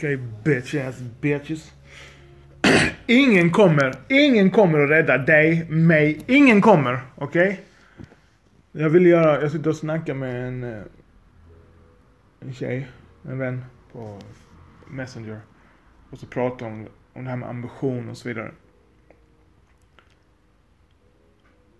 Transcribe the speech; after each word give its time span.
Okej, 0.00 0.16
bitch 0.16 0.74
ass 0.74 1.00
bitches. 1.20 1.72
ingen 3.06 3.50
kommer, 3.50 3.94
ingen 4.08 4.50
kommer 4.50 4.78
att 4.78 4.90
rädda 4.90 5.18
dig, 5.18 5.64
mig. 5.70 6.20
Ingen 6.26 6.60
kommer, 6.60 7.00
okej? 7.14 7.60
Jag 8.72 8.90
vill 8.90 9.06
göra, 9.06 9.42
jag 9.42 9.52
sitter 9.52 9.70
och 9.70 9.76
snackar 9.76 10.14
med 10.14 10.48
en, 10.48 10.64
eh, 10.64 10.82
en 12.40 12.54
tjej, 12.54 12.88
en 13.22 13.38
vän 13.38 13.64
på 13.92 14.18
Messenger. 14.90 15.40
Och 16.10 16.18
så 16.18 16.26
pratar 16.26 16.66
hon 16.66 16.88
om 17.12 17.24
det 17.24 17.30
här 17.30 17.36
med 17.36 17.48
ambition 17.48 18.08
och 18.08 18.16
så 18.16 18.28
vidare. 18.28 18.52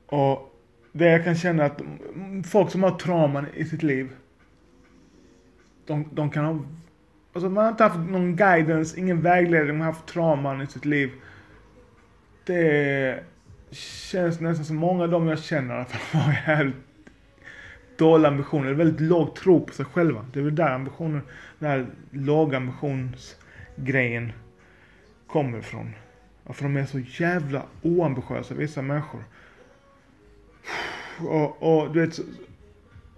Och 0.06 0.60
det 0.92 1.04
jag 1.04 1.24
kan 1.24 1.34
känna 1.34 1.64
att 1.64 1.82
folk 2.50 2.70
som 2.70 2.82
har 2.82 2.98
trauman 2.98 3.46
i 3.54 3.64
sitt 3.64 3.82
liv. 3.82 4.10
De, 5.86 6.08
de 6.12 6.30
kan 6.30 6.44
ha, 6.44 6.64
alltså 7.32 7.50
man 7.50 7.64
har 7.64 7.70
inte 7.70 7.84
haft 7.84 8.10
någon 8.10 8.36
guidance, 8.36 9.00
ingen 9.00 9.20
vägledning, 9.20 9.78
man 9.78 9.86
har 9.86 9.92
haft 9.92 10.06
trauman 10.06 10.62
i 10.62 10.66
sitt 10.66 10.84
liv. 10.84 11.10
Det 12.44 13.24
känns 13.70 14.40
nästan 14.40 14.64
som 14.64 14.76
många 14.76 15.04
av 15.04 15.10
dem 15.10 15.28
jag 15.28 15.38
känner 15.38 15.74
i 15.74 15.76
alla 15.76 15.84
fall 15.84 16.20
har 16.20 16.32
jävligt 16.46 16.76
dåliga 17.96 18.28
ambitioner. 18.28 18.72
Väldigt 18.72 19.00
låg 19.00 19.34
tro 19.34 19.66
på 19.66 19.72
sig 19.72 19.84
själva. 19.84 20.26
Det 20.32 20.40
är 20.40 20.44
väl 20.44 20.54
där 20.54 20.70
ambitionen, 20.70 21.22
den 21.58 21.70
här 21.70 21.86
låga 22.10 22.56
ambitionsgrejen 22.56 24.32
kommer 25.26 25.58
ifrån. 25.58 25.94
Varför 26.44 26.62
för 26.62 26.68
de 26.68 26.76
är 26.76 26.86
så 26.86 26.98
jävla 26.98 27.62
oambitiösa, 27.82 28.54
vissa 28.54 28.82
människor. 28.82 29.24
Och, 31.18 31.62
och 31.62 31.92
du 31.92 32.00
vet, 32.00 32.18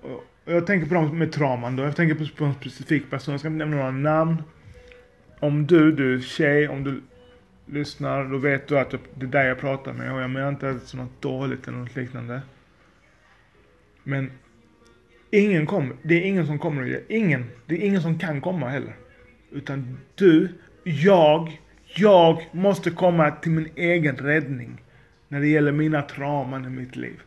och 0.02 0.24
jag 0.44 0.66
tänker 0.66 0.86
på 0.88 0.94
dem 0.94 1.18
med 1.18 1.32
trauman 1.32 1.76
då. 1.76 1.82
Jag 1.82 1.96
tänker 1.96 2.14
på, 2.14 2.36
på 2.36 2.44
en 2.44 2.54
specifik 2.54 3.10
person. 3.10 3.32
Jag 3.32 3.40
ska 3.40 3.48
inte 3.48 3.58
nämna 3.58 3.76
några 3.76 3.90
namn. 3.90 4.42
Om 5.40 5.66
du, 5.66 5.92
du 5.92 6.20
tjej, 6.20 6.68
om 6.68 6.84
du 6.84 7.02
lyssnar, 7.66 8.24
då 8.24 8.38
vet 8.38 8.68
du 8.68 8.78
att 8.78 8.90
det 8.90 9.26
är 9.26 9.30
dig 9.30 9.46
jag 9.46 9.60
pratar 9.60 9.92
med. 9.92 10.12
Och 10.12 10.20
jag 10.20 10.30
menar 10.30 10.48
inte 10.48 10.68
alls 10.68 10.94
något 10.94 11.22
dåligt 11.22 11.68
eller 11.68 11.78
något 11.78 11.96
liknande. 11.96 12.40
Men 14.02 14.30
ingen 15.30 15.66
kommer, 15.66 15.96
det 16.02 16.14
är 16.14 16.20
ingen 16.20 16.46
som 16.46 16.58
kommer 16.58 16.82
att 16.82 16.88
göra, 16.88 17.02
ingen, 17.08 17.44
det 17.66 17.74
är 17.74 17.86
ingen 17.86 18.02
som 18.02 18.18
kan 18.18 18.40
komma 18.40 18.68
heller. 18.68 18.96
Utan 19.50 19.98
du, 20.14 20.48
jag, 20.84 21.60
jag 21.94 22.48
måste 22.52 22.90
komma 22.90 23.30
till 23.30 23.52
min 23.52 23.68
egen 23.76 24.16
räddning. 24.16 24.82
När 25.28 25.40
det 25.40 25.48
gäller 25.48 25.72
mina 25.72 26.02
trauman 26.02 26.64
i 26.64 26.68
mitt 26.68 26.96
liv. 26.96 27.20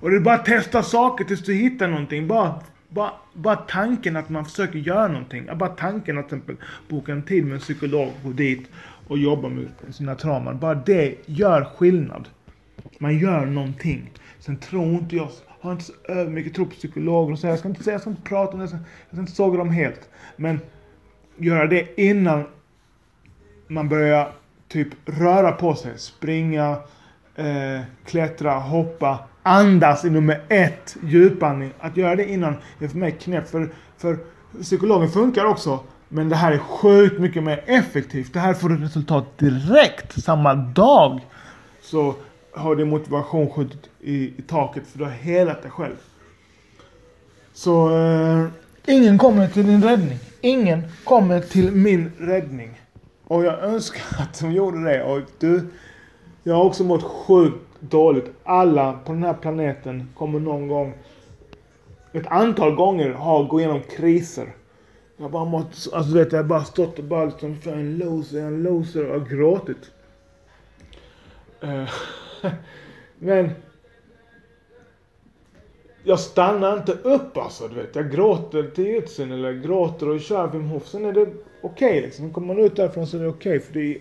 Och 0.00 0.10
det 0.10 0.16
är 0.16 0.20
bara 0.20 0.34
att 0.34 0.44
testa 0.44 0.82
saker 0.82 1.24
tills 1.24 1.44
du 1.44 1.54
hittar 1.54 1.88
någonting. 1.88 2.26
Bara, 2.26 2.54
bara, 2.88 3.12
bara 3.34 3.56
tanken 3.56 4.16
att 4.16 4.28
man 4.28 4.44
försöker 4.44 4.78
göra 4.78 5.08
någonting. 5.08 5.46
Bara 5.56 5.70
tanken 5.70 6.18
att 6.18 6.28
till 6.28 6.38
exempel 6.38 6.66
boka 6.88 7.12
en 7.12 7.22
tid 7.22 7.44
med 7.44 7.54
en 7.54 7.60
psykolog, 7.60 8.12
gå 8.24 8.30
dit 8.30 8.70
och 9.08 9.18
jobba 9.18 9.48
med 9.48 9.68
sina 9.90 10.14
trauman. 10.14 10.58
Bara 10.58 10.74
det 10.74 11.14
gör 11.26 11.64
skillnad. 11.64 12.28
Man 12.98 13.18
gör 13.18 13.46
någonting. 13.46 14.10
Sen 14.38 14.56
tror 14.56 14.88
inte 14.88 15.16
jag, 15.16 15.28
har 15.60 15.72
inte 15.72 15.84
så 15.84 15.92
övermycket 16.08 16.54
tro 16.54 16.64
på 16.64 16.70
psykologer 16.70 17.32
och 17.32 17.38
så. 17.38 17.46
Jag 17.46 17.58
ska 17.58 17.68
inte 17.68 17.82
säga, 17.82 17.94
jag 17.94 18.00
ska 18.00 18.10
inte 18.10 18.22
prata 18.22 18.52
om 18.52 18.58
det, 18.58 18.62
jag 18.62 18.68
ska 18.68 18.78
jag 18.78 19.16
ska 19.16 19.20
inte 19.20 19.32
såga 19.32 19.58
dem 19.58 19.70
helt. 19.70 20.08
Men 20.36 20.60
göra 21.36 21.66
det 21.66 22.00
innan 22.00 22.44
man 23.66 23.88
börjar 23.88 24.32
typ 24.68 24.88
röra 25.04 25.52
på 25.52 25.74
sig. 25.74 25.98
Springa, 25.98 26.76
eh, 27.36 27.80
klättra, 28.04 28.54
hoppa, 28.54 29.18
andas 29.42 30.04
i 30.04 30.10
nummer 30.10 30.40
ett, 30.48 30.96
djupandning. 31.02 31.72
Att 31.78 31.96
göra 31.96 32.16
det 32.16 32.30
innan 32.30 32.54
är 32.78 32.88
för 32.88 32.98
mig 32.98 33.12
knäppt. 33.12 33.50
För, 33.50 33.68
för 33.98 34.18
psykologen 34.62 35.10
funkar 35.10 35.44
också. 35.44 35.80
Men 36.08 36.28
det 36.28 36.36
här 36.36 36.52
är 36.52 36.58
sjukt 36.58 37.18
mycket 37.20 37.42
mer 37.42 37.64
effektivt. 37.66 38.32
Det 38.32 38.40
här 38.40 38.54
får 38.54 38.68
du 38.68 38.76
resultat 38.76 39.38
direkt, 39.38 40.22
samma 40.22 40.54
dag. 40.54 41.20
Så 41.82 42.14
har 42.52 42.76
din 42.76 42.88
motivation 42.88 43.50
skjutit 43.50 43.90
i, 44.00 44.14
i 44.14 44.42
taket 44.48 44.86
för 44.86 44.98
du 44.98 45.04
har 45.04 45.10
helat 45.10 45.62
dig 45.62 45.70
själv. 45.70 45.96
Så 47.52 47.98
eh, 47.98 48.46
ingen 48.86 49.18
kommer 49.18 49.46
till 49.48 49.66
din 49.66 49.84
räddning. 49.84 50.18
Ingen 50.40 50.82
kommer 51.04 51.40
till 51.40 51.72
min 51.72 52.12
räddning. 52.18 52.80
Och 53.24 53.44
jag 53.44 53.62
önskar 53.62 54.02
att 54.18 54.40
de 54.40 54.52
gjorde 54.52 54.84
det. 54.84 55.02
Och 55.02 55.20
du, 55.38 55.70
jag 56.42 56.54
har 56.54 56.64
också 56.64 56.84
mått 56.84 57.02
sjukt 57.02 57.56
dåligt. 57.80 58.30
Alla 58.44 58.92
på 58.92 59.12
den 59.12 59.22
här 59.22 59.34
planeten 59.34 60.08
kommer 60.14 60.40
någon 60.40 60.68
gång, 60.68 60.94
ett 62.12 62.26
antal 62.26 62.74
gånger, 62.74 63.10
ha 63.10 63.42
gå 63.42 63.60
igenom 63.60 63.80
kriser. 63.96 64.54
Jag 65.16 65.24
har 65.24 65.30
bara 65.30 65.44
mått, 65.44 65.88
alltså 65.92 66.14
vet, 66.14 66.32
jag 66.32 66.38
har 66.38 66.48
bara 66.48 66.64
stått 66.64 66.98
och 66.98 67.04
bara 67.04 67.24
liksom, 67.24 67.56
för 67.56 67.72
en 67.72 67.98
loser, 67.98 68.40
en 68.40 68.62
loser 68.62 69.10
och 69.10 69.28
gråtit. 69.28 69.90
Eh, 71.60 71.88
men 73.18 73.50
jag 76.04 76.20
stannar 76.20 76.76
inte 76.76 76.92
upp 76.92 77.36
alltså, 77.36 77.68
du 77.68 77.74
vet. 77.74 77.96
Jag 77.96 78.12
gråter 78.12 78.62
till 78.62 78.86
utsyn, 78.86 79.32
eller 79.32 79.52
gråter 79.52 80.08
och 80.08 80.20
kör 80.20 80.46
Wim 80.46 80.66
Hof. 80.66 80.86
Sen 80.86 81.04
är 81.04 81.12
det 81.12 81.26
okej 81.62 82.00
liksom. 82.00 82.32
Kommer 82.32 82.54
man 82.54 82.64
ut 82.64 82.76
därifrån 82.76 83.06
så 83.06 83.16
är 83.16 83.20
det 83.20 83.28
okej. 83.28 83.60
för 83.60 83.72
det 83.72 83.80
är, 83.80 84.00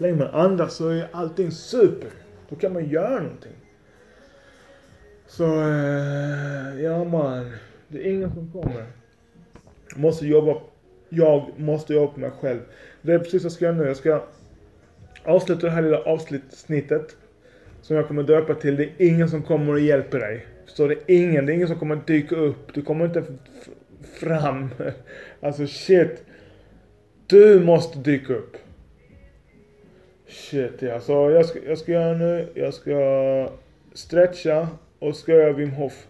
så 0.00 0.04
länge 0.04 0.18
man 0.18 0.28
andas 0.28 0.74
så 0.74 0.88
är 0.88 1.08
allting 1.12 1.50
super. 1.50 2.10
Då 2.48 2.56
kan 2.56 2.72
man 2.72 2.88
göra 2.88 3.20
någonting. 3.22 3.52
Så, 5.26 5.44
eh, 5.44 6.82
ja 6.82 7.04
man. 7.04 7.52
Det 7.88 7.98
är 7.98 8.12
ingen 8.12 8.34
som 8.34 8.52
kommer. 8.52 8.86
Jag 9.90 9.98
måste 9.98 10.26
jobba, 10.26 10.60
jag 11.08 11.50
måste 11.56 11.94
jobba 11.94 12.12
på 12.12 12.20
mig 12.20 12.30
själv. 12.40 12.60
Det 13.02 13.12
är 13.12 13.18
precis 13.18 13.42
vad 13.42 13.44
jag 13.44 13.52
ska 13.52 13.64
göra 13.64 13.76
nu. 13.76 13.86
Jag 13.86 13.96
ska 13.96 14.24
avsluta 15.24 15.66
det 15.66 15.72
här 15.72 15.82
lilla 15.82 16.02
avsnittet. 16.02 17.16
Som 17.82 17.96
jag 17.96 18.08
kommer 18.08 18.22
döpa 18.22 18.54
till 18.54 18.76
Det 18.76 18.84
är 18.84 19.06
ingen 19.08 19.28
som 19.28 19.42
kommer 19.42 19.72
och 19.72 19.80
hjälper 19.80 20.18
dig. 20.18 20.46
Så 20.66 20.86
det 20.86 20.94
är 20.94 21.24
ingen, 21.24 21.46
det 21.46 21.52
är 21.52 21.54
ingen 21.54 21.68
som 21.68 21.78
kommer 21.78 22.00
dyka 22.06 22.36
upp. 22.36 22.74
Du 22.74 22.82
kommer 22.82 23.04
inte 23.04 23.24
fram. 24.20 24.68
Alltså 25.40 25.66
shit. 25.66 26.24
Du 27.26 27.60
måste 27.60 27.98
dyka 27.98 28.34
upp. 28.34 28.56
Shit 30.50 30.82
ja. 30.82 31.00
Så 31.00 31.30
jag 31.30 31.46
ska, 31.46 31.58
jag 31.64 31.78
ska 31.78 31.92
göra 31.92 32.16
nu, 32.16 32.48
jag 32.54 32.74
ska 32.74 33.50
stretcha 33.92 34.68
och 34.98 35.16
ska 35.16 35.32
göra 35.32 35.52
Wim 35.52 35.70
Hof. 35.70 36.06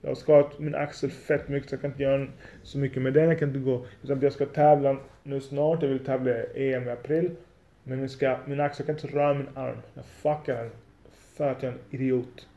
Jag 0.00 0.16
ska 0.16 0.34
ha 0.34 0.50
min 0.58 0.74
axel 0.74 1.10
fett 1.10 1.48
mycket 1.48 1.68
så 1.68 1.74
jag 1.74 1.80
kan 1.80 1.90
inte 1.90 2.02
göra 2.02 2.26
så 2.62 2.78
mycket 2.78 3.02
med 3.02 3.12
den. 3.12 3.28
Jag 3.28 3.38
kan 3.38 3.48
inte 3.48 3.60
gå. 3.60 3.86
Utan 4.02 4.20
jag 4.20 4.32
ska 4.32 4.46
tävla 4.46 4.96
nu 5.22 5.40
snart. 5.40 5.82
Jag 5.82 5.88
vill 5.88 6.04
tävla 6.04 6.30
i 6.30 6.74
EM 6.74 6.88
i 6.88 6.90
april. 6.90 7.30
Men 7.84 8.00
min, 8.00 8.08
ska, 8.08 8.36
min 8.46 8.60
axel 8.60 8.86
jag 8.86 8.98
kan 8.98 9.06
inte 9.06 9.18
röra 9.18 9.34
min 9.34 9.48
arm. 9.54 9.76
Jag 9.94 10.04
fuckar 10.04 10.54
den. 10.54 10.70
För 11.36 11.50
att 11.50 11.62
jag 11.62 11.72
är 11.72 11.76
en 11.76 11.80
idiot. 11.90 12.48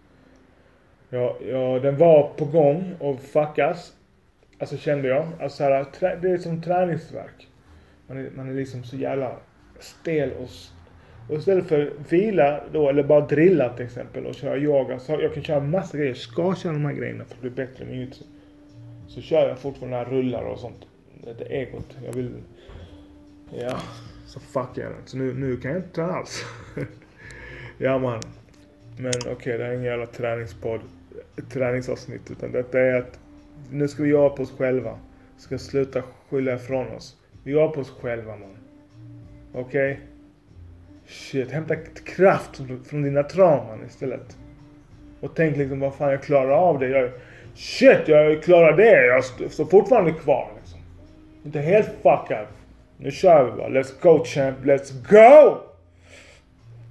Ja, 1.09 1.37
ja, 1.47 1.79
den 1.79 1.97
var 1.97 2.33
på 2.37 2.45
gång 2.45 2.95
och 2.99 3.21
fuckas. 3.21 3.93
Alltså 4.57 4.77
kände 4.77 5.07
jag. 5.07 5.27
Alltså 5.39 5.57
så 5.57 5.63
här, 5.63 6.17
det 6.21 6.29
är 6.29 6.37
som 6.37 6.61
träningsverk. 6.61 7.47
Man 8.07 8.17
är, 8.17 8.29
man 8.35 8.49
är 8.49 8.53
liksom 8.53 8.83
så 8.83 8.95
jävla 8.95 9.37
stel 9.79 10.31
och, 10.31 10.49
och 11.31 11.37
istället 11.37 11.67
för 11.67 11.93
vila 12.09 12.63
då, 12.71 12.89
eller 12.89 13.03
bara 13.03 13.27
drilla 13.27 13.69
till 13.69 13.85
exempel 13.85 14.25
och 14.25 14.35
köra 14.35 14.57
yoga. 14.57 14.99
Så 14.99 15.11
jag 15.11 15.33
kan 15.33 15.43
köra 15.43 15.59
massa 15.59 15.97
grejer. 15.97 16.09
Jag 16.09 16.17
ska 16.17 16.55
köra 16.55 16.73
de 16.73 16.85
här 16.85 16.93
grejerna 16.93 17.25
för 17.25 17.33
att 17.33 17.41
bli 17.41 17.49
bättre 17.49 17.85
med 17.85 17.95
jujutsu. 17.95 18.23
Så 19.07 19.21
kör 19.21 19.47
jag 19.47 19.59
fortfarande 19.59 20.03
rullar 20.03 20.43
och 20.43 20.59
sånt. 20.59 20.85
Det 21.37 21.45
är 21.45 21.49
egot. 21.49 21.97
Jag 22.05 22.13
vill... 22.13 22.31
Ja, 23.59 23.79
så 24.25 24.39
fuckar 24.39 24.81
jag 24.81 24.91
den. 24.91 25.01
Så 25.05 25.17
nu, 25.17 25.33
nu 25.33 25.57
kan 25.57 25.71
jag 25.71 25.79
inte 25.79 25.95
träna 25.95 26.13
alls. 26.13 26.45
ja 27.77 27.99
man. 27.99 28.21
Men 28.97 29.13
okej, 29.31 29.57
det 29.57 29.63
här 29.63 29.71
är 29.71 29.73
ingen 29.73 29.85
jävla 29.85 30.05
träningspodd, 30.05 30.81
träningsavsnitt. 31.49 32.31
Utan 32.31 32.51
detta 32.51 32.79
är 32.79 32.93
att 32.93 33.19
nu 33.69 33.87
ska 33.87 34.03
vi 34.03 34.09
jobba 34.09 34.35
på 34.35 34.43
oss 34.43 34.51
själva. 34.57 34.99
Vi 35.35 35.41
ska 35.41 35.57
sluta 35.57 36.01
skylla 36.29 36.53
ifrån 36.53 36.87
oss. 36.87 37.17
Vi 37.43 37.51
jobbar 37.51 37.73
på 37.73 37.81
oss 37.81 37.91
själva 38.01 38.35
man. 38.35 38.57
Okej? 39.53 39.99
Shit, 41.11 41.51
hämta 41.51 41.75
kraft 42.15 42.61
från- 42.89 43.01
dina 43.03 43.23
trauman 43.23 43.85
istället. 43.87 44.37
Och 45.21 45.35
tänk 45.35 45.57
liksom, 45.57 45.79
vad 45.79 45.95
fan 45.95 46.11
jag 46.11 46.23
klarar 46.23 46.51
av 46.51 46.79
det. 46.79 46.87
Jag, 46.87 47.11
shit, 47.55 48.07
jag 48.07 48.43
klarar 48.43 48.77
det. 48.77 49.05
Jag 49.05 49.23
står 49.51 49.65
fortfarande 49.65 50.11
kvar 50.11 50.51
liksom. 50.61 50.79
Inte 51.45 51.59
helt 51.59 51.87
fuckad. 51.87 52.45
Nu 52.97 53.11
kör 53.11 53.43
vi 53.43 53.51
bara. 53.51 53.69
Let's 53.69 53.93
go 54.01 54.23
champ, 54.25 54.57
let's 54.63 54.91
go! 55.09 55.57